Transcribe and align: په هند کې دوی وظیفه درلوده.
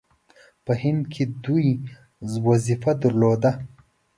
په 0.65 0.73
هند 0.81 1.01
کې 1.13 1.23
دوی 1.45 1.67
وظیفه 2.45 2.91
درلوده. 3.01 3.51